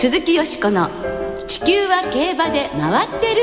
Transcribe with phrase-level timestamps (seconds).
[0.00, 0.88] 鈴木よしこの
[1.48, 3.42] 地球は競馬で回ってる。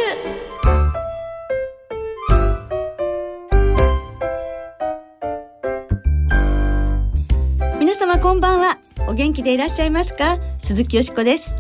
[7.78, 8.78] 皆様こんばんは。
[9.10, 10.38] お元気でいらっしゃいますか？
[10.58, 11.58] 鈴木よしこです。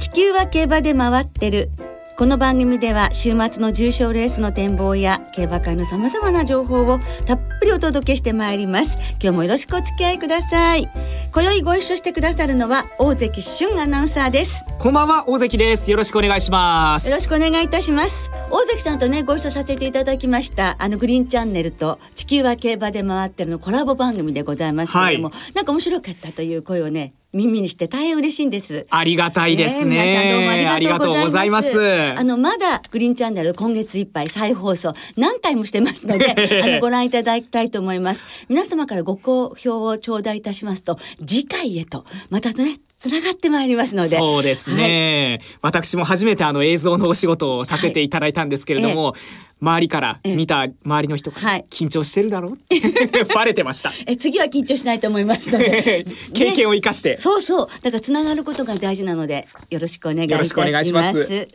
[0.00, 1.70] 地球は競馬で回ってる。
[2.16, 8.96] この番組では週末の重賞レースの展望や競馬会のさまざまな情報をたっぷりお届けしてまいります。
[9.20, 10.88] 今日もよろしくお付き合いください。
[11.32, 14.64] 今宵ご一緒してくださるのは大関俊アナウンサーです。
[14.78, 15.90] こんばんは大関です。
[15.90, 17.08] よろしくお願いします。
[17.08, 18.30] よろしくお願いいたします。
[18.50, 28.86] 大関さんとねご一緒させていただきましたあのグリーンチャンネルと地球は競馬で回ってるのコラボ番組でございますけれども、はい、なんか面白かったという声をね耳にして大変嬉しいんです。
[28.90, 29.96] ありがたいですね。
[29.96, 31.78] ねどうもありがとうございます。
[32.16, 38.24] あのまだグリーンチャンネル今月いっぱい再放送何回もしてますので、 あのご覧いただきたいと思います。
[38.48, 44.16] 皆様からご好評を頂戴いたしますと次回へとまたねつながってまいりますので。
[44.16, 45.38] そうですね。
[45.42, 49.20] はい、私も初めてあの映像のお仕事をさせていただいたんですけれども、はい
[49.60, 52.50] 周りから見た周りの人が、緊張してるだろ？
[52.50, 52.56] う
[53.34, 53.92] バレてました。
[54.04, 56.04] え次は緊張しないと思いますので。
[56.34, 57.68] 経験を生かして、ね、そうそう。
[57.82, 61.48] だからつながることが大事なのでよろしくお願いいたします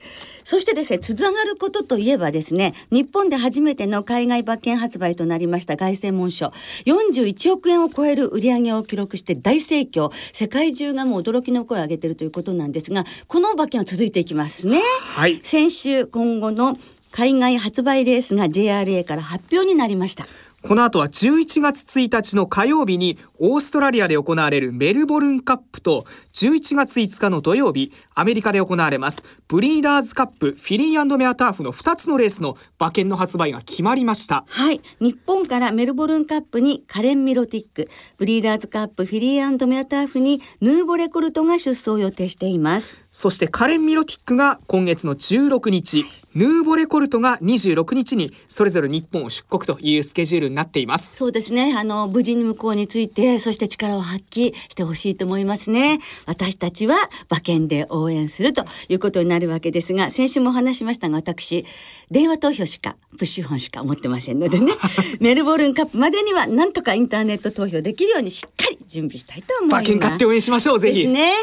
[0.50, 6.52] そしてですねつながることといえばですね日本で初めての海外馬券発売となりました凱旋門賞。
[6.88, 10.12] 41億円を超える売り上げを記録して大盛況。
[10.34, 14.80] 世界中がもう驚きの声を上げているということなんですがこの馬券は続いていきますね、
[15.14, 16.80] はい、先週今後の
[17.12, 20.26] 海外発売レースが JRA から発表になりました
[20.62, 29.24] この後は11月1日の火曜日にオーストラリアで行われるメルボルンカップと11月5日の土曜日アメリカで行われます。
[29.48, 34.44] ブリーダーズカップフィリーメアターフの2つのレースの馬券の発売が決まりました。
[34.48, 34.82] はい。
[35.00, 43.00] 日本からメルボルンカップにカレン・ミロティックブリーダーズカップフィリーメアターフにヌーボレコルトが出走予定しています。
[43.20, 51.18] そしてカレン・ミロティックが今月の16日ヌーボレコルトが26日にそれぞれ日本を出国というスケジュールになっています。
[51.18, 51.76] そうですね。
[51.78, 56.00] あの無事に向こうについてそして力を発揮してほしいと思いますね。
[56.28, 56.96] 私たちは
[57.30, 61.66] 馬券で応援するということになるわけですが先週も話しましたが私
[62.10, 64.72] 電話投票しかプッシュ本しか持ってませんのでね。
[65.20, 69.92] メルボルンカップまでにはなんとかインターネット投票できるようにしっかり準備したいと思います。
[69.92, 71.00] 馬券買って応援しましょうぜひ。
[71.00, 71.34] ですね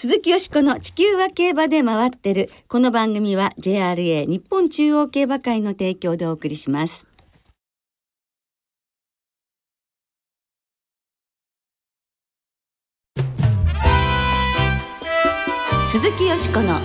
[0.00, 2.48] 鈴木よしこの地球は競馬で回ってる。
[2.68, 7.06] この番組は JRA 日本中央競馬会の提供でお送りします。
[15.88, 16.80] 鈴木よしこの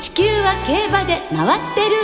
[0.00, 1.96] 地球は競馬で回ってる。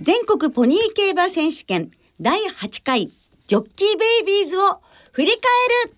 [0.00, 1.90] 全国ポニー競馬選手権
[2.20, 3.12] 第8回
[3.46, 4.80] ジョッキーベイビーズを
[5.12, 5.36] 振り返
[5.84, 5.94] る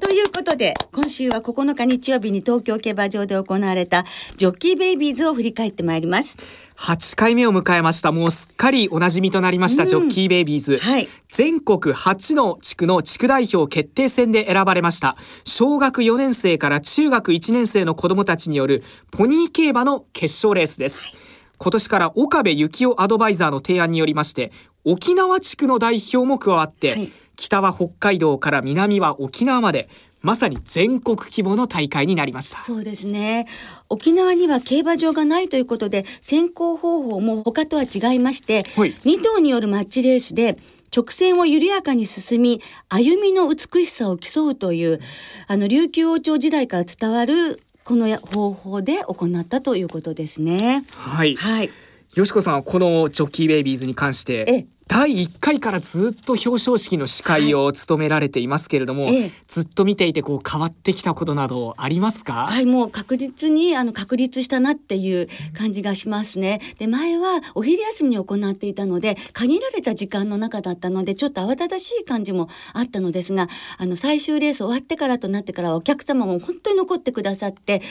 [0.00, 4.06] ということで、今週は9日日曜日に東京競馬場で行われた
[4.38, 6.38] ジョッキーベイビーズを振り返ってまいります。
[6.78, 8.12] 8回目を迎えました。
[8.12, 10.78] もうすっかりおなじみとなりました、うん、ジョッキーベイビーズ。
[10.78, 15.18] はい、全国8の地区の地区代表決定戦で選ばれました。
[15.44, 21.08] 小学4年生から中学1年生の子供たちによるポニー競馬の決勝レースです。
[21.08, 21.25] はい
[21.58, 24.52] 今年から岡部幸男アドバイザーの提案によりまして
[24.84, 29.88] 沖縄地区の代表も加わって、はい、北は北海道から南は沖縄まで
[30.22, 32.62] まさに全国規模の大会になりました。
[32.64, 33.46] そうですね。
[33.88, 40.58] 沖縄には競馬場がないということで選考方法も他とは違いまして、はい、2頭によるマッチレースで
[40.96, 45.00] 直線を緩やかに進み歩みの美しさを競うという
[45.46, 50.84] あの琉球王朝時代から伝わるこの方法で行ったということですね。
[50.90, 51.36] はい。
[51.36, 51.70] はい。
[52.16, 62.46] よしこさんこのジョッキーベイビーズに関して第1回からずっと表彰式の司会を務められていますけれども、はい、ずっと見ていてこう変わってきたことなどありますか？
[62.46, 66.60] はいもう確実にあの確立したなっていう感じがしますね。
[66.78, 73.48] で前はお昼休みに行っていたので限られた時間の中だったのでちょっと慌ただしい感じもあったのですが
[73.78, 77.82] あの最終レース終わってからとなってからお客様も本当に残ってくださって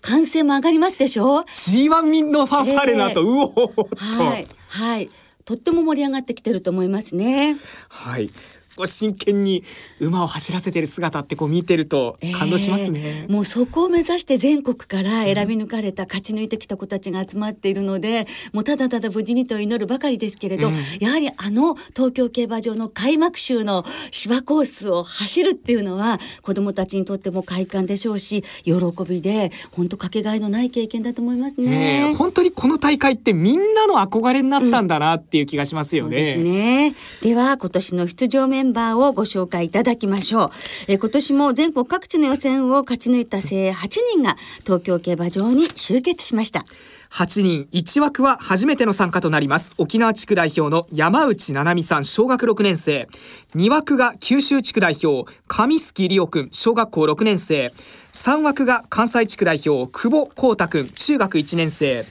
[0.00, 4.24] 歓声も上がりますでしょ？G1 のファンファーレの後、えー、うおーっと。
[4.24, 5.10] はいはい
[5.48, 7.56] とっても盛り上がってきてると思いますね。
[7.88, 8.30] はい。
[8.78, 9.64] こう真剣に
[9.98, 28.74] 馬を走らせてる姿ってこう見てると感動しますね、えー、もうそこを目指して全国から選び抜かれた、勝ち抜いてきた子たちが集まっているのでもうただただ無事にと祈るばかりですけれど、えー、やはりあの東京競馬場の開幕週の芝コースを走るっていうのは子どもたちにとっても快感でしょうし喜
[29.08, 32.10] びで本当かけがえのない経験だと思いますね。
[32.10, 36.34] えー、本当にこの大会ってみんなの憧れになったんだなっていう気がしますよね。
[36.36, 40.50] うん、でねでは今年の出場メンバーをご紹介いただきましょう。
[40.88, 46.64] えー、今年も全国各地の予選を勝ち抜いた精鋭8人が東京競馬場に集結しました。
[47.10, 53.08] 8人1枠は初めての参加となります沖縄地区代表の山内七海さん小学6年生
[53.56, 57.72] 2枠が九州地区代表上月里央くん小学校6年生
[58.12, 62.04] 3枠が関西地区代表久保光太くん中学1年生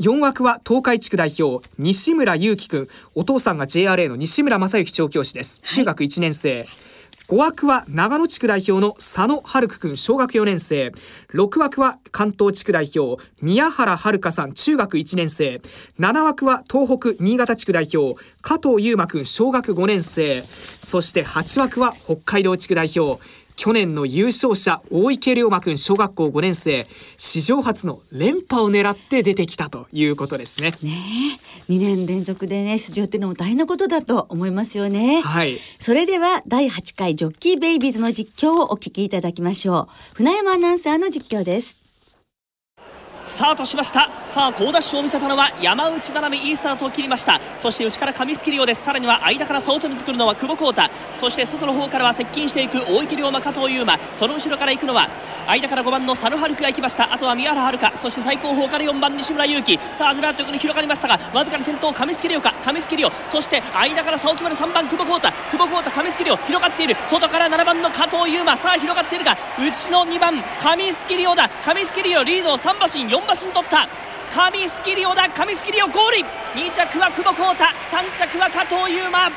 [0.00, 2.88] 4枠は東海地区代表西村祐樹くん。
[3.14, 5.60] お父さんが JRA の西村正幸調教師です。
[5.64, 6.68] 中学1年生、はい
[7.28, 10.92] 5枠は長野地区代表の佐野春くん小学4年生。
[11.32, 15.62] 6枠は関東地区代表宮原遥さん中学1年生。
[15.98, 20.42] 7枠は東北新潟地区代表加藤優馬くん小学5年生。
[20.82, 23.18] そして8枠は北海道地区代表
[23.62, 30.72] 去年の優勝者大池龍馬くん小学校5年生史上初の連覇を狙って出てきたということですね。
[30.82, 31.38] ね
[31.68, 35.20] 2年連続でね出場っていうのも大変なことだと思いますよね。
[35.20, 35.60] はい。
[35.78, 39.82] それでは第8回ジョッキーベイビーズの実況をお聞きいただきましょ
[40.12, 40.14] う。
[40.14, 41.81] 船山アナウンサーの実況です。
[43.24, 44.08] スタートしました。
[44.26, 47.40] さあ好ダッシュを見せたのは山内七海いいスタートを切りました。
[47.56, 48.82] そして内から上スキリオです。
[48.82, 50.82] さらには間から早乙女作るのは久保浩太。
[51.14, 53.98] そして外の方からは接近していく大池龍馬加藤優馬。
[54.12, 55.08] その後ろから行くのは
[55.46, 57.12] 間から5番の佐野春が行きました。
[57.12, 57.96] あとは宮原遥。
[57.96, 59.78] そして最高峰から4番西村勇輝。
[59.94, 62.54] さあずらっと横に広がりましたがわずかに先頭上スキリオか。
[62.64, 63.12] 上スキリオ。
[63.26, 65.28] そして間から早乙女の3番久保浩太。
[65.50, 66.36] 久保浩太上スキリオ。
[66.38, 66.96] 広がっている。
[67.06, 71.48] 外から7番の加藤優馬さあ広がっているが内の2番上スキリオだ。
[71.62, 73.11] 上スキリオリードを3馬身。
[73.12, 73.86] 4馬身取った。
[74.30, 75.28] 神スキリオだ。
[75.28, 76.24] 神スキリオゴールイン。
[76.56, 77.64] 2着は久保浩太。
[77.94, 79.28] 3着は加藤優馬。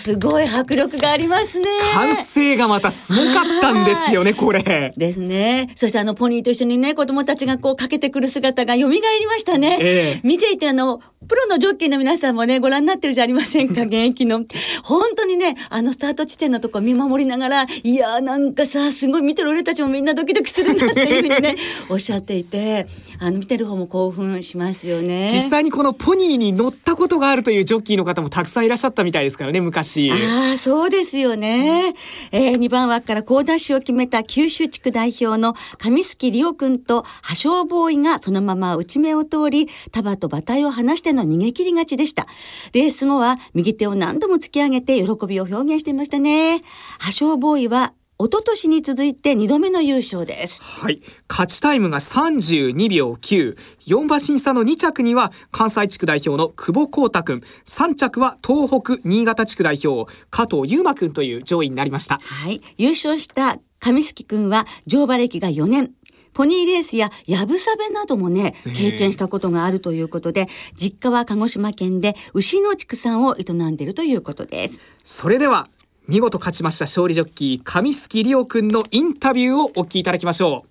[0.00, 1.66] すごい迫力がありますね。
[1.92, 4.94] 完成がまたすごかったんですよね、これ。
[4.96, 5.70] ですね。
[5.74, 9.78] そしてあのポニーと一緒にね、子供たちがこうかけてくる姿が蘇りましたね。
[9.80, 14.42] えー、見ていてあの、プロのジョッキーの皆さんもね、ご覧になってるじゃありませんか、 現役の。
[14.82, 21.56] 本当にね、あのスタート地点のとこ見守りながら、いやーなんかさ、すごい見てる俺たちもみんなドキドキするなっていうふうにね、
[21.90, 22.86] おっしゃっていて、
[23.18, 25.28] あの見てる方も興奮しますよね。
[25.30, 29.89] 実際にこのポニーに乗ったことがあるというジョッキーの方もたくさんいらっしゃったみたいですからね、昔。
[29.90, 30.12] 昔。
[30.12, 31.94] ああ、そうですよね。
[32.30, 42.26] えー、2番枠から好ダッシュを決めた九州地区代表の上杉里央君と破傷ボーイがそのまま内目を通り、束と馬体を離しての逃げ切り勝ちでした。
[42.72, 46.62] レース後は右手を何度も突き上げて喜びを表現していましたね。
[46.98, 50.60] 破傷ボーイは一昨年に続いて2度目の優勝です。
[50.60, 51.00] はい。
[51.26, 53.56] 勝ちタイムが32秒9。
[53.86, 57.42] 4馬審査の2着には関西地区代表の久保光太くん。
[57.64, 62.20] 3着は東北新潟地区代表加藤優馬くんという上位になりました。
[62.22, 62.60] はい。
[62.76, 65.92] 優勝した上月くんは乗馬歴が4年。
[66.34, 70.46] ポニーレースややぶさべなどもね、経験したことがあるということで、
[70.76, 74.78] 実家は鹿児島県で牛の畜産を営んでいるということです。
[75.04, 75.68] それでは
[76.10, 80.64] 見事勝ちました勝利ジョッキー上月里央くんのインタビューをお聞きいただきましょ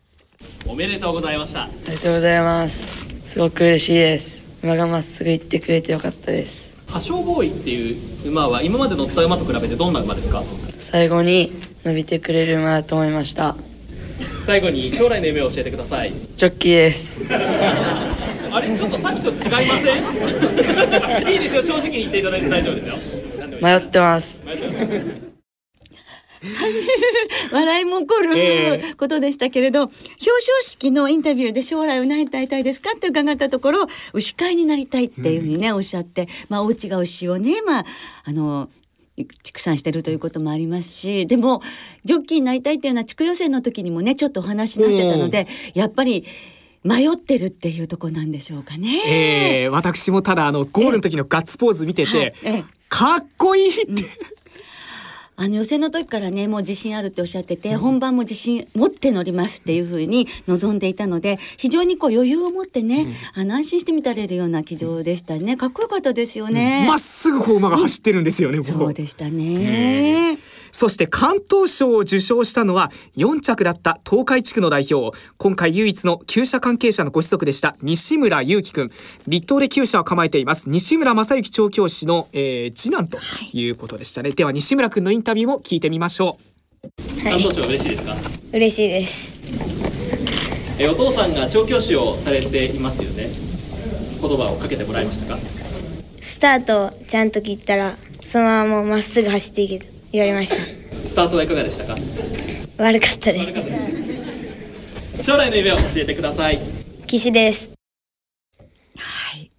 [0.65, 0.69] う。
[0.71, 1.63] おめでとうございました。
[1.63, 2.85] ありがとうございます。
[3.25, 4.43] すごく嬉しいです。
[4.63, 6.73] 馬がまっすぐ行ってくれてよかったです。
[6.87, 7.93] 破傷ボーイってい
[8.25, 10.43] う馬は今まで乗った馬と比べてどんな馬ですか？
[10.77, 11.53] 最後に
[11.85, 13.55] 伸びてくれる馬だと思いました。
[14.45, 16.11] 最後に将来の夢を教えてください。
[16.35, 17.21] ジョッキーです。
[18.51, 19.33] あれちょっとさっきと違
[19.63, 19.79] いま
[21.21, 21.31] せん？
[21.31, 22.95] いいですよ正直に言っていただいて大丈夫ですよ。
[23.61, 24.39] 迷ってます
[27.51, 37.85] 笑いも起こることでしたけれど、えー、表彰式のインタビューで将来を何になりたいですかって伺ったところ牛飼いになりたいっていうふうにね、うん、おっしゃってまあお家が牛をねまあ
[38.23, 38.69] あの
[39.43, 41.61] 畜産してるということもありますしでも
[42.05, 46.25] ジョッキーになりたいっていうのは地区予選の時にもねちょっとお話になってたので、うん、やっぱり
[46.83, 49.63] 迷ってるっていうとこなんでしょうかね。
[49.65, 54.07] えー、私もただあのゴールの時のガッツポーズ見てて、えー、かっこいいって、うん
[55.41, 63.03] あの予選の時からねもう自信あるっておっしゃってて、うん、本番も自信持って乗りますっていうふうに望んでいたので非常にこう余裕を持ってね、
[63.35, 65.55] うん、あの安心して見られるような騎乗でしたね。
[65.55, 66.85] かっこよかったですよね。
[66.89, 70.37] ま、っすぐこう馬が走ってるんですよね、そうでしたね。
[70.71, 75.17] そして関東賞を受賞したのは4着だった東海地区の代表。
[75.37, 78.91] 今回唯一の厩舎関係者のご子息でした西村祐樹くん
[79.27, 80.69] 立東で厩舎を構えています。
[80.69, 83.17] 西村正幸調教師の、えー、次男と
[83.53, 83.69] い。
[83.69, 86.39] うことでしたね、はい、では西村くんのインタビューも聞いてみましょ
[86.83, 87.21] う。
[87.23, 88.15] 関東賞嬉しいですか？
[88.51, 89.33] 嬉しいです。
[90.79, 93.29] えお父さんが調教師をされていますよね。
[94.19, 95.39] 言葉をかけてもらいましたか？
[96.19, 97.95] スタートちゃんと切ったら
[98.25, 100.55] そのままもうまっすぐ走っていけと言われました。
[101.09, 101.95] スタートはいかがでしたか？
[102.77, 103.39] 悪かったで
[105.19, 106.59] す将来の夢を教えてください。
[107.07, 107.71] 騎士です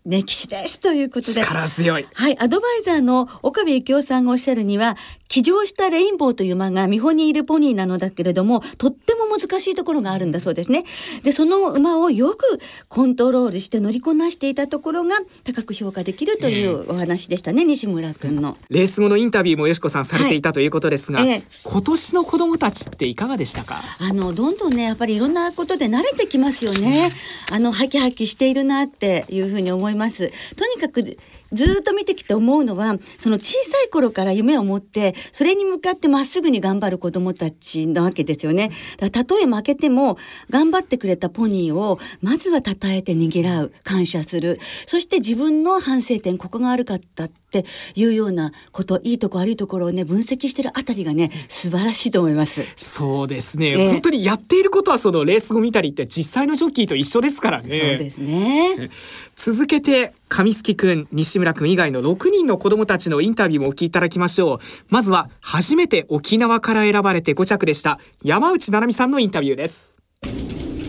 [0.06, 1.42] ね、騎士ですということで。
[1.42, 2.06] 力強い。
[2.12, 4.96] はい、アドバイザーの岡部幸夫さんがおっしゃるには、
[5.28, 10.84] 騎乗したレインボーという馬が見本にいるポニーなのだけれども、とっても難しいところがあるんだそうですね。
[11.22, 18.56] で、その馬をよくコントロールして乗りこなしていたところが高く評価できるというお話でしたね、えー、西村君の。
[18.70, 23.82] レース後のインタビューもよしこさんされていたということですが、はいえー、今年の子供たちっていかがでしたか？
[24.00, 27.12] あの、どんどんね、やっぱりいろんなことで慣れてきますよね。
[27.52, 30.30] あの、ハキハキしているなっていうふうに思いいます。
[30.56, 31.16] とにかく
[31.52, 38.70] ずっと見てきて思うのはその小さい頃から夢を持ってそれに向かってまっすぐに頑張る子どもたちなわけですよね。
[38.98, 40.18] だたとえ負けても
[40.50, 47.64] 頑張ってくれたポニーをまずは称えてねぎらう感謝するそして自分の反省点ここが悪かったって
[47.94, 52.64] いうようなこといいとこ悪いところをね分析してるあたりがね素晴らしいと思います。
[52.76, 57.78] そうですね、えー、本当にやっていることはそのレース後見たりって実際のジョッキーと一緒ですからね。
[57.78, 58.90] そうですね。
[59.34, 64.58] 続けて上月くん西村くん以外の6人の子供たちのインタビューもお聞きいただきましょう。
[64.88, 69.98] まずは初めて沖縄から選ばれて5着でした山内七海さんのインタビューです。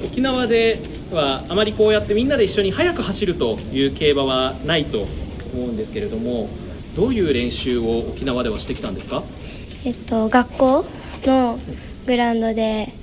[0.05, 0.79] 沖縄で
[1.11, 5.07] はあまりこうやってみんなで一緒に速く走るという競馬はないと
[5.55, 6.47] 思うんですけれども
[6.95, 9.23] どういう練習を沖縄ではしてきたんですか？
[9.83, 10.85] えっと学校
[11.25, 11.59] の
[12.05, 12.93] グラウンドで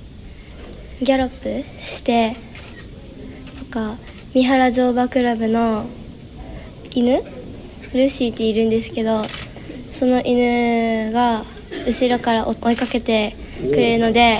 [1.01, 2.37] ギャロップして
[3.57, 3.97] なんか
[4.33, 5.85] 三原乗馬クラブの
[6.99, 9.23] 犬ルーシーっているんですけど
[9.93, 11.45] その犬が
[11.87, 14.39] 後ろから追いかけてくれるので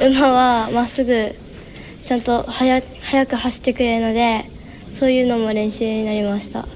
[0.00, 1.34] 馬はまっすぐ
[2.04, 2.82] ちゃんと速
[3.26, 4.44] く走ってくれるので
[4.90, 6.66] そういうのも練習になりました。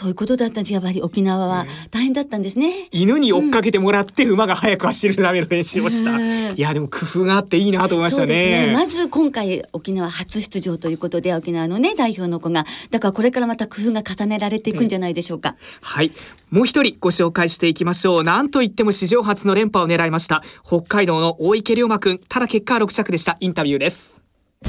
[0.00, 0.60] まあそういうことだった。
[0.60, 12.66] んですやっぱり沖縄は大変だったんですね、犬に追っかけてもらって、馬が速く走るための練習をした、うん、いやでも工夫があっていいなと思いましたね、ね、まず今回沖縄初出場ということで沖縄のね代表の子が。
[12.90, 16.12] だからこれからまた工夫が重ねられていくんじゃないでしょうか、はい。
[16.50, 18.24] もう一人ご紹介していきましょう。
[18.24, 20.42] なんといっても史上初の連覇を狙いました。
[20.64, 22.18] 北海道の大池龍馬くん。
[22.28, 23.36] ただ結果は6着でした。
[23.40, 24.20] インタビューです。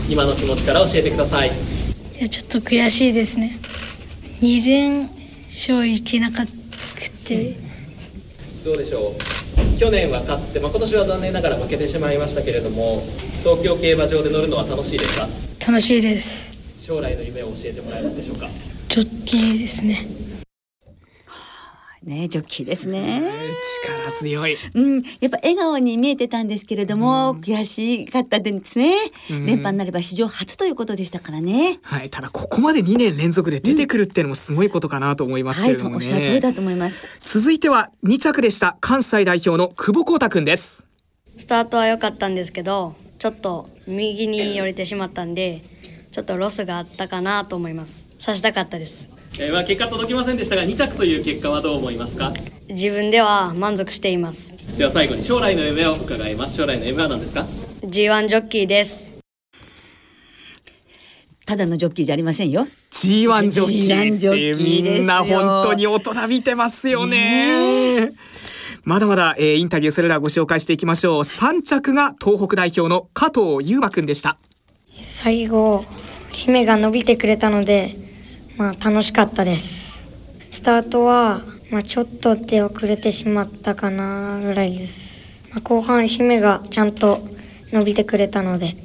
[0.10, 1.50] 今の気持ちから教えてください。
[1.50, 3.60] いやちょっと悔しいですね。
[4.42, 5.21] 2連
[5.52, 7.58] 勝いけなかくて。
[8.64, 9.14] どうでしょ
[9.76, 9.80] う？
[9.80, 13.02] 去年は勝って、まあ、今年は残念ながら負けてしまいましたけれども
[13.40, 15.28] 東京競馬場で乗るのは楽しいですか？
[15.66, 16.52] 楽しいです。
[16.80, 18.48] 将来の夢を教えてもらえますでしょうか？
[18.90, 20.06] ジョッキーですね
[22.04, 23.22] ねジョッキーですね。
[23.84, 28.96] 力強い、うん、やっぱ笑顔に見えてたんですけれども、うん、悔しかったですね、
[29.30, 31.80] うん、連覇になれば史上初ということでしたからね。
[31.84, 35.96] はいただここまで2年連続で出てくるっていうのもすごいことかなと思いますけれども、ね。
[35.98, 37.04] はい、おっしゃる通りだと思います。
[37.24, 40.86] 続いては2着でした関西代表の久保光太くんです。
[41.38, 45.64] スタートは良かったんですけどちょっと右に寄れてしまったんで
[46.12, 48.08] ちょっとロスがあったかなと思います。
[48.20, 52.34] さしたかったですえー、まあ結果届きませんでしたが2着という結果はどう思いますか？
[52.70, 54.56] 自分では満足しています。
[54.78, 56.56] では最後に将来の夢を伺います。
[56.56, 57.46] 将来の夢は何ですか
[57.84, 59.14] ？G1 ジョッキーです。
[61.46, 62.66] ただのジョッキーじゃありませんよ。
[62.92, 64.54] G1 ジョッキー。
[64.54, 68.06] ってみんな本当に大人見てますよね。
[68.06, 68.14] ね
[68.84, 71.20] まだまだ、えー、インタビューそれらご紹介していきましょう。
[71.20, 74.38] 3着が東北代表の加藤優馬くんでした。
[75.04, 75.84] 最後
[76.32, 77.98] 姫が伸びてくれたので
[78.58, 80.04] まあ、楽しかったです。
[80.52, 87.26] スタートは、まあ、ちょっと出遅れてしまったかなぐらいです、まあ、後半姫がちゃんと
[87.72, 88.76] 伸びてくれたので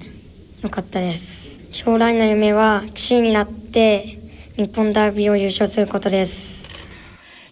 [0.63, 1.59] よかったです。
[1.73, 4.19] 将来の夢は騎手になって
[4.57, 6.65] 日本ダービーを優勝することです。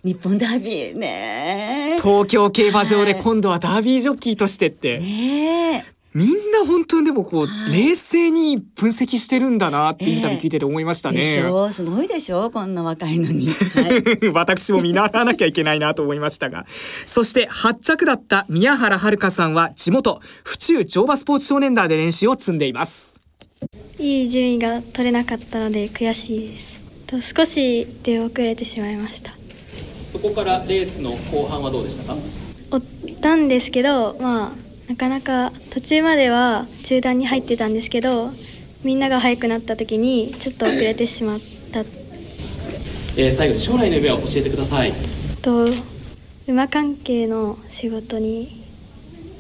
[0.05, 11.37] 日本ダービーね東京競馬場で今度はダービージョッキーとしてって、ねみんな本当にでもこう、はい、冷静に分析してるるんだなってインタビュー聞いてて思いましたね。
[11.37, 13.49] えー、すごいでしょこんな若いのに。
[13.49, 16.67] はい、 私も見習わなきゃいけないなと思いましたが。
[17.07, 23.15] そして8着だった宮原遥さんは地元府中乗馬スポーツ少年団で練習を積んでいます。
[23.99, 26.81] いい順位が取れなかったので悔しいです。
[27.07, 29.33] と少し出遅れてしまいました。
[30.13, 32.17] そこからレースの後半はどうでしたか？
[32.71, 32.81] 追っ
[33.21, 38.31] たんですけどまあなかなか途中までは中断に入ってたんですけど
[38.83, 41.39] みんなが速くなった時にちょっと遅れてしまっ
[41.73, 44.93] た、えー、最後に将来の夢を教えてください。
[45.41, 45.69] と
[46.47, 48.63] 馬関係の仕事に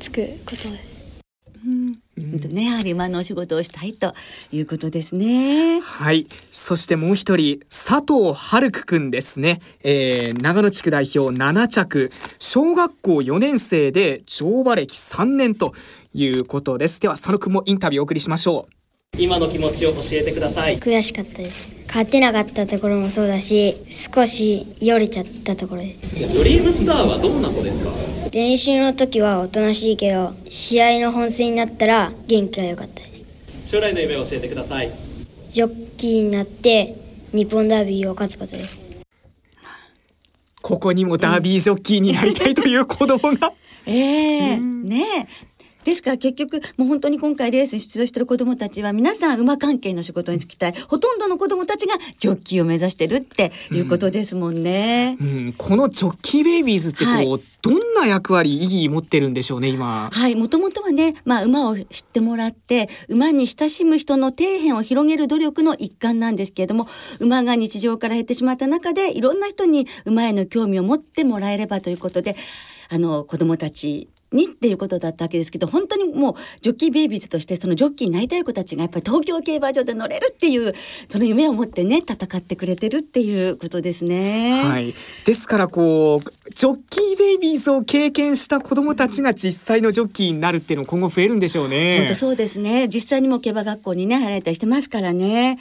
[0.00, 0.68] 就くこと。
[0.68, 4.14] ですね、やはり馬のお仕事をしたいと
[4.52, 5.80] いうことですね。
[5.80, 6.26] はい。
[6.50, 9.60] そしてもう一人、佐藤春久くんですね。
[9.82, 15.72] えー、長野地区代表7着、小学校4年生で乗馬歴3年と
[16.12, 17.00] いうことです。
[17.00, 18.74] では、佐野くんもインタビューをお送りしましょう。
[19.18, 20.78] 今の気持ちを教えてください。
[20.78, 21.74] 悔しかったです。
[21.86, 23.76] 勝てなかったところもそうだし、
[24.14, 26.34] 少しよれちゃったところです。
[26.34, 28.13] ドリームスターはどんな子ですか？
[28.34, 33.24] 練習の時はおとなしいけど試合の本戦になったら元気が良かったです。
[33.68, 34.90] 将来の夢を教えてください。
[35.52, 36.96] ジョッキーになって
[37.32, 38.88] 日本ダービーを勝つことです。
[40.60, 43.52] ここにもダービージョッキーになりたいという子供が。
[43.86, 43.92] え
[44.50, 45.28] えー、ね
[45.84, 55.16] ですから結局もう本当に今回レースに出場している子どもたちは皆さん馬関係の仕事に就きたいほとんどの子どもたちがジョッキーを目指してるっていうことですもんね。
[55.20, 60.10] うん、うん、このジョッキーベイビーズってこう、はい、どんな役割意義持ってるんでしょうね今？
[60.12, 66.86] はいもともとはね、まあ、馬を知ってもらって馬に親しむ人の底辺を広げる努力の一環なんですけれども
[67.20, 72.36] 馬が日常から減ってしまった中でいろんな人に馬への興味を持ってもらえればということで
[72.90, 80.74] あの子どもたちにっていうことだったわけですけど本当にもうジョッキーベイビーズとしてそのジョッキーになりたい子たちがやっぱり東京競馬場で乗れるっていう
[81.08, 84.62] その夢を持ってね戦ってくれてるっていうことですね。
[84.64, 91.98] はい、ですからこうジョッキーベイビーズを経験した子どもたちが実際のジョッキーになるっていうの今後増えるんでしょうね。
[91.98, 95.58] 本当そうですね実際にも競馬学校にね入られたりしてますからね。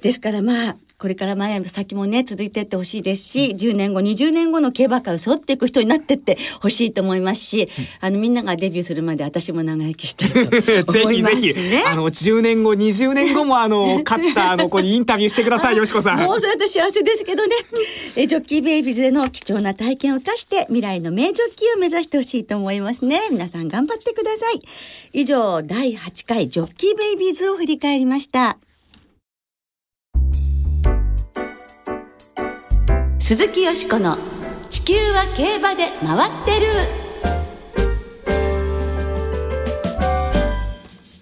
[0.00, 7.68] ですからまあこれから前先もね続いていってほしいですし、10年後20年後の競馬界を沿っていく人になってってほしいと思いますし、
[8.00, 11.40] あのみんながデビューするまで私も長生きしたいと思いますね。
[11.40, 16.18] ぜひぜひ あの10年後20年後もあの勝ったあの子にインタビューしてくださいよしこさん。
[16.18, 17.54] もうそれと幸せですけどね。
[18.16, 23.20] えジョッキーベイビーズでの貴重な体験を生かして未来の名ジョッキーを目指してほしいと思いますね。
[23.30, 24.62] 皆さん頑張ってください。
[25.12, 28.58] 以上第8回ジョッキーベイビーズを振り返りました。
[33.28, 34.16] 鈴木よしこの
[34.70, 36.66] 地球は競馬で回ってる。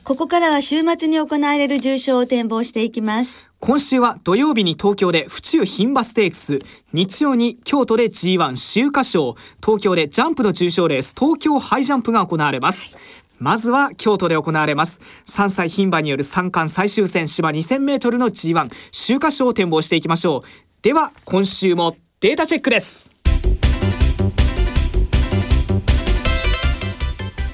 [0.04, 3.36] ここからは週末に行われる重賞を展望していきます。
[3.58, 6.60] 今週は土曜日に東京で府中牝馬ステークス。
[6.92, 9.34] 日曜に京都で G1 秋華賞。
[9.60, 12.94] 東京でジャンプの重賞レース東京ハイジャンプが行われます。
[13.38, 15.00] まずは京都で行われます。
[15.26, 20.42] 3歳牝馬による三冠最終戦芝2000メートルの G1 秋華賞を展望していきましょう。
[20.82, 23.10] では今週もデータチェックです。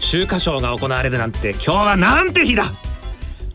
[0.01, 2.66] 秋華賞が行われるなんて今日はなんて日だ。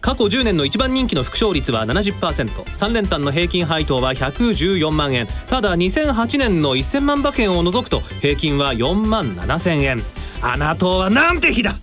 [0.01, 5.27] 過去10年の一番人気の副勝率は 70%3 連単の平均配当は114万円。
[5.49, 10.03] ただ2008年の1000万馬券を除くと平均は4万7000円。
[10.41, 11.75] あなたはなんて日だ。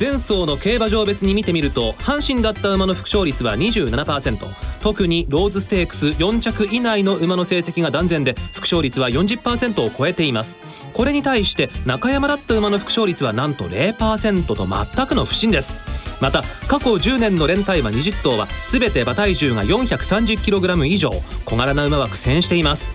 [0.00, 4.46] 前走の競馬場別に見てみると阪神だった馬の副勝率は27%
[4.82, 10.58] 特にローズステークス4着以内の馬の成績が断然で副勝率は40%を超えています。
[10.94, 15.78] これに対して中山だった馬の副勝率はなんと0%と全くの不振です。
[16.22, 21.10] また過去10年の連帯馬20頭は全て馬体重が 430kg 以上
[21.44, 22.94] 小柄な馬は苦戦しています。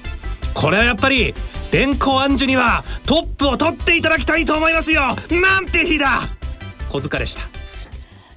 [0.55, 1.35] これはやっぱり
[1.69, 5.15] 電光暗示にはトップを取っていただきたいと思いますよ。
[5.29, 6.29] なんて日だ
[6.89, 7.41] 小塚でした。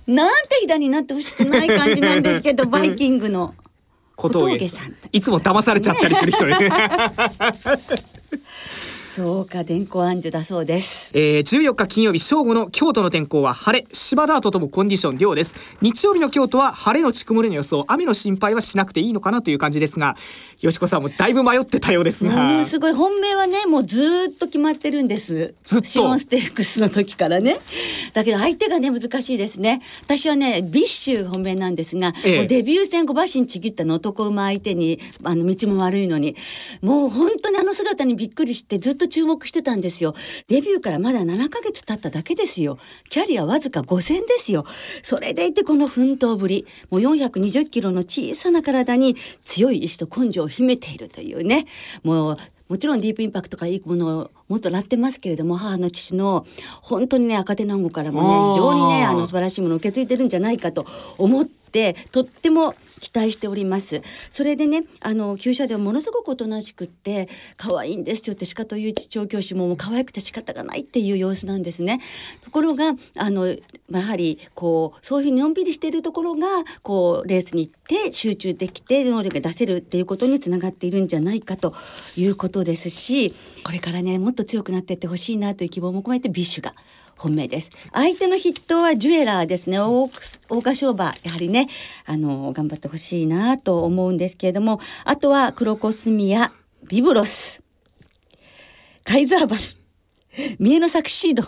[0.06, 3.54] なんて左になってほしくない感じなんですけど バイキングの。
[4.16, 4.96] 小峠さん。
[5.12, 6.56] いつも騙されちゃったりする人ね
[9.18, 15.56] そうか電光暗示だそうです、えー、14日金曜日正午の京都の天候は晴れ芝ダートともコンディション良です。
[15.80, 17.84] 日曜日の京都は晴れのち曇りの予想。
[17.88, 20.16] 雨の心配はしなくていいのかなという感じですが
[20.60, 22.64] よしこさんもだいぶ迷ってたようですが。
[22.64, 22.92] すごい。
[22.92, 25.54] 本命はねもうずっと決まってるんです。
[25.64, 25.86] ずっと？
[25.88, 27.58] シオンステークスの時からね。
[28.14, 29.82] だけど相手がね難しいですね。
[30.04, 36.36] 私はねビッシュ本命なんですが、ええ、もうデビュー戦5馬身ちぎったの男馬相手にあの道も悪いのに
[36.82, 40.14] もう本当にあの姿にびっくりしてずっと注目してたんですよ。
[40.48, 42.78] デビューからまだ7ヶ月経っただけですよ。
[43.10, 44.64] キャリアわずか5戦ですよ。
[45.02, 46.66] それでいてこの奮闘ぶり。
[46.90, 51.66] もう420キロの小さな体に強い意志と根性を秘めているというね。
[52.02, 52.36] もう
[52.68, 56.46] もちろんディープインパクトからいいものをもっとらってますけれども母の父の
[56.82, 64.02] 本当にね赤手南郷からもね非常にねあの素晴らしいものを受け継いでるんじゃないかと思ってってとっても期待しております。
[64.30, 72.00] それでねあの厩舎ではものすごくおとなしくって可愛いんですよって鹿という調教師ももう可愛くて仕方がないっていう様子なんですね。
[72.42, 73.56] ところがあのや
[74.02, 76.48] はりこうそういうふうにのんびりしているところが
[76.82, 81.74] こうレースに行って集中できて能力が出せるっていうことにつながっているんじゃないかと
[82.16, 86.74] いうことですしこれからねもっと強くなっていってほしいなという希望も込めてビッシュが
[87.18, 87.70] 本命です。
[87.92, 89.78] 相手の筆頭はジュエラーですね。
[89.78, 90.10] 桜
[90.48, 91.68] 花賞馬やはりね
[92.06, 96.52] あの頑張ってほしいなと思うんですけれどもあとはクロコスミア
[96.88, 97.60] ビブロス
[99.04, 99.62] カイザーバル
[100.58, 101.44] ミエノサクシード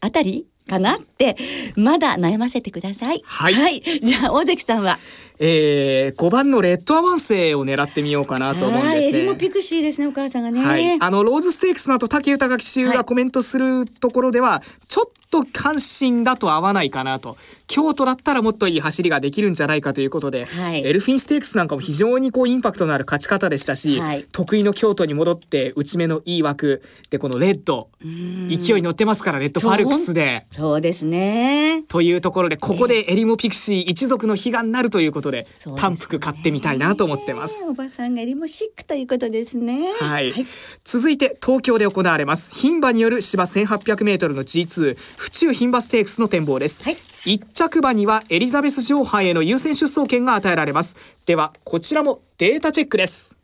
[0.00, 1.36] あたりかなって
[1.76, 3.22] まだ悩ませてください。
[3.24, 4.98] はい、はい、じゃあ大関さんは？
[5.38, 9.18] えー、5番のレッドアワンセを狙ってみようかなと思うんですね。
[9.18, 10.64] エリモピクシーですねお母さんがね。
[10.64, 15.06] はい、あのローズステークスの後武豊騎手がコメントするところでは、はい、ちょっ
[15.44, 17.36] と関心だと合わないかなと。
[17.66, 27.88] 京都だったらもっといい走りができるんじゃないかということで、はい、エルフィンステークスなんかも非常にこうインパクトのある勝ち方でしたし、はい、得意の京都に戻って内目のいい枠でこのレッド。
[28.00, 30.46] 勢い乗ってますからレッドファルクスで。
[30.52, 31.82] そうですね。
[31.88, 39.88] というところでここでエリモピクシー一族の悲願になるということで、えー、単服買ってみたいなと思ってます、おばさんがエリモシックということですね。
[40.00, 40.46] はい、はい、
[40.84, 42.50] 続いて東京で行われます。
[42.50, 46.98] 牝馬による芝 1800m の G2 府中牝馬ステークスの展望です、はい。
[47.24, 50.94] 1着馬にはエリザベス女王杯への優先出走権が与えられます。
[51.26, 53.34] ではこちらもデータチェックです。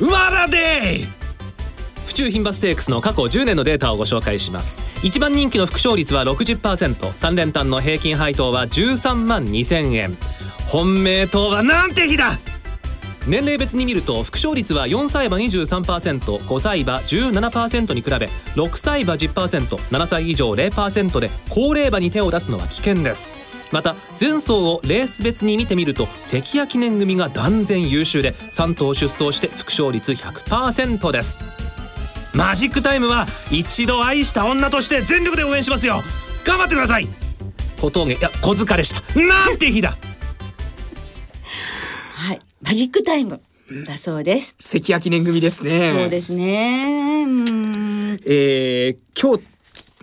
[0.00, 1.06] わらで
[2.06, 4.80] 府中牝馬ステークスの過去10年のデータをご紹介します。
[5.04, 10.16] 一番人気の副勝率は 60%3 連単の平均配当は13万2000円。
[10.66, 12.40] 本命党はなんて日だ
[13.26, 18.16] 年齢別に見ると副勝率は4歳馬 23%5 歳馬17%に比べ
[18.54, 23.30] 6歳馬 10%7 歳以上0%で高齢馬に手を出すのは危険です。
[23.70, 31.38] また前走をレース別に見てみると関谷記念組が断然優秀で3頭出走して副勝率100%です。
[32.34, 36.02] マジックタイムは一度愛した女として全力で応援しますよ。
[36.44, 37.08] 頑張ってください。
[37.80, 39.20] 小峠いや小塚でした。
[39.20, 39.96] なんて日だ。
[42.62, 43.40] マジックタイム
[43.86, 44.54] だそうです。
[44.58, 45.92] 関谷記念組ですね。
[45.92, 47.26] そうですね。
[48.24, 49.44] えー、今日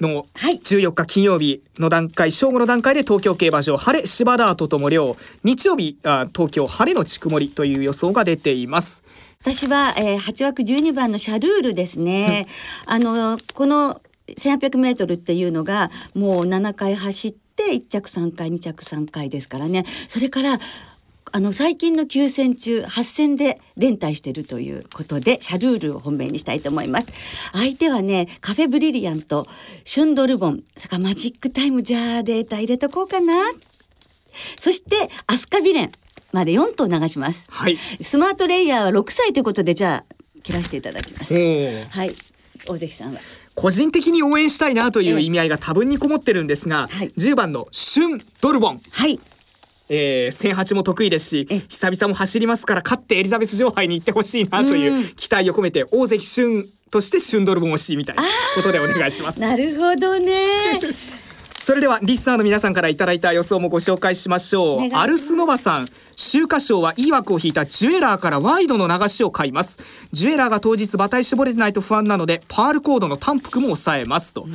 [0.02, 9.04] の14日金曜日の段階、正午の段階で東京競馬場晴れ芝ダートとも量日曜日あ東京晴れのち曇りという予想が出ています。
[9.42, 12.48] 私は、えー、8枠12番のシャルールですね。
[12.86, 19.86] あのこの1800メートルっていうのがもう7回走って1着3回2着3回ですからね。
[20.10, 20.60] それから
[21.32, 27.08] あの最近の9戦中8戦で連帯しているということでシャルールを本命にしたいと思います。
[27.52, 29.48] 相手はねカフェブリリアント
[29.86, 33.34] シュンドルボンそれからマジックタイムじゃあデータ入れとこうかな。
[34.58, 35.92] そしてアスカビレン
[36.32, 41.34] まで4頭流します、はい、スマートレイヤーは6歳ということでじゃあ切らしていただきます。
[41.34, 42.16] はい。
[42.68, 43.20] 大関さんは？
[43.56, 48.82] 個人的に応援したいなという意味合いが多分にこもってるんですが、はい、10番のシュンドルボン。
[48.90, 49.20] はい
[49.90, 58.24] えー、千八も得意ですし久々も走りますから勝ってエリザベス女王杯に行ってほしいなという期待を込めて大関俊としてシュンドルボン推しみたいな
[58.56, 59.40] ことでお願いします。
[59.40, 60.80] なるほどね。
[61.60, 64.96] それではリスナーの皆さんからいただいた予想もご紹介しましょう。
[64.96, 69.78] アルスノバさん秋華賞はいい枠を引いたジュエラーからワイドの流しを買います。
[70.12, 74.48] ジュエラーが当日馬体絞れてないと不安なのでパールコードの単複も抑えますと。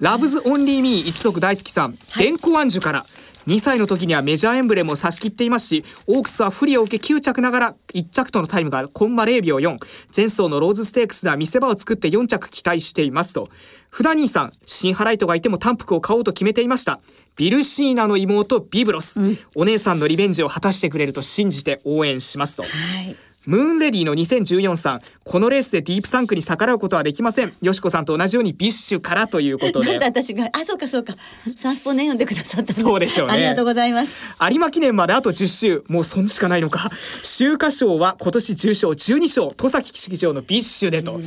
[0.00, 3.06] ラブズオンリーミー一族大好きさん、はい、デンコウアンジュ から
[3.48, 9.78] 2歳の時にはメジャーエンブレムを差し切っていますしオークスは不利を受け9着ながら1着とのタイムがコンマ0秒4
[10.14, 13.48] 前走のローズステークスでは見せ場を作って4着期待していますと。
[13.90, 17.00] 船兄さんシンハライトがいても単複を買おうと決めていました。
[17.36, 22.68] ビルシーナの妹ビブロス、うん、お姉さんのリベンジを果たしてくれると信じて応援しますと、は
[23.02, 23.16] い
[23.48, 25.00] ムーンレディの2014さん。
[25.24, 27.54] このレースでディープ産駒に逆らうことはできません。
[27.62, 29.86] よしこさんと同じようにビッシュからということで。
[29.86, 30.50] なんで私が。
[30.52, 31.16] あそうかそうか。
[31.56, 33.32] サンスポね読んでくださったそうでしょうね。
[33.32, 34.10] ありがとうございます。
[34.50, 36.90] 有馬記念まであと10週もうそんしかないのか。
[37.22, 41.18] 秋華賞は今年10勝12勝戸崎騎手のビッシュでと。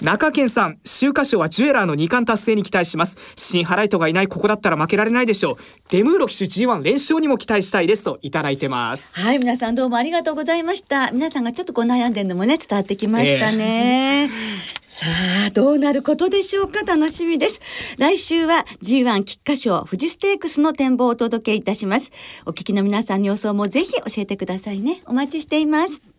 [0.00, 0.78] 中堅さん。
[0.84, 3.16] 秋華賞はジュエラーの2冠達成に期待します。
[3.34, 4.28] 新ハライトがいない。
[4.28, 5.56] ここだったら負けられないでしょう。
[5.90, 9.18] デムーロ騎手 G1 連勝にも期待したいですといただいてます。
[9.18, 11.10] はい皆さんどうもありがとうございました。
[11.10, 14.30] 皆さんがちょっとこう悩んでるのもね伝わってきましたね、えー、
[14.90, 15.06] さ
[15.46, 16.82] あどうなることでしょうか？
[16.84, 17.60] 楽しみです。
[17.98, 22.10] 来週は G1 菊花賞富士ステークスの展望をお届けいたします。
[22.44, 25.00] お聞きの皆さんの予想もぜひ教えてくださいね。
[25.06, 26.15] お待ちしています。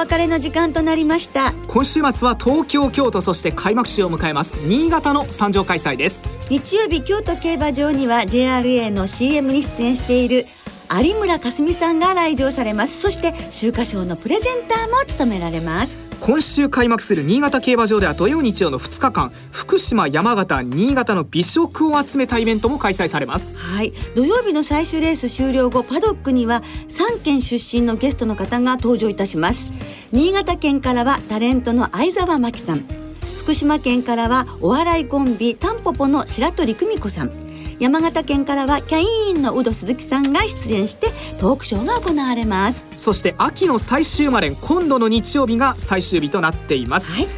[0.00, 1.52] 別れの時間となりました。
[1.68, 4.56] 今週末は東京京都そして開幕式を迎えます。
[4.66, 6.30] 新潟の参上開催です。
[6.48, 10.46] 日曜日京都競馬場には JRA の CM に出演している
[10.92, 13.00] 有村架純さんが来場されます。
[13.00, 16.00] そして秋華賞のプレゼンターも務められます。
[16.20, 23.56] 今週開幕する新潟競馬場では土曜日曜の2日間福島山形新潟の美食を集めたイベントも開催されます。
[23.56, 23.92] はい。
[24.16, 29.72] 土曜日の最終レース終了後パドックには3県出身のゲストの方が登場いたします。
[30.10, 32.84] 新潟県からはタレントの相沢真紀さん。
[33.38, 37.49] 福島県からはお笑いコンビタンポポの白鳥久美子さん
[37.80, 42.84] 山形県からはキャイーンのウド鈴木さんが出演してトークショーが行われます。
[42.94, 47.28] そして秋の最終マレン今度の日曜日が最終日となっています、はい、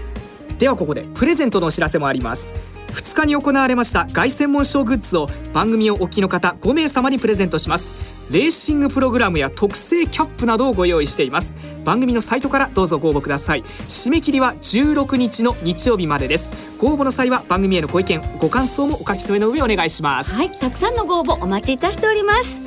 [0.58, 2.52] ではここでプレゼントのお知らせもあります。
[2.88, 7.92] 2日に行われました凱旋門賞グッズを番組をお聞きの方5名様にプレゼントします。
[8.30, 11.54] レーシングプログラムや特製キャップなどをご用意しています。
[11.84, 13.62] 番組のサイトからどうぞご応募ください。
[13.86, 16.50] 締め切りは16日の日曜日までです
[16.82, 20.34] ご応募の際は番組へのご意見ご感想もお書き添えの上お願いします。
[20.34, 22.60] はいたくさんのご応募お待ちいたしております。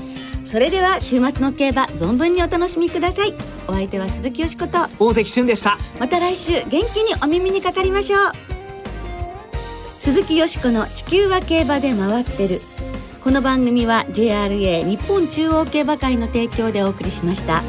[0.45, 3.33] それでは週末の競馬存分にお楽しみください。
[3.67, 4.87] お相手は鈴木よしこと。
[4.99, 5.77] 大関俊でした。
[5.99, 8.31] また来週元気にお耳にかかりましょう。
[9.99, 12.61] 鈴木よしこの地球は競馬で回ってる。
[13.21, 17.63] この番組は JRA 日本中央競馬会の提供でお送りしました。